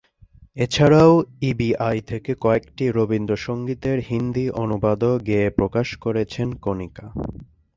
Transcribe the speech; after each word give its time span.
এছাড়াও 0.57 1.13
E 1.41 1.51
B 1.53 1.69
I 1.87 1.97
থেকে 2.09 2.31
কয়েকটি 2.43 2.85
রবীন্দ্রসঙ্গীতের 2.89 3.97
হিন্দি 4.09 4.45
অনুবাদও 4.61 5.13
গেয়ে 5.27 5.47
প্রকাশ 5.57 5.87
করেছেন 6.03 6.47
কণিকা। 6.63 7.05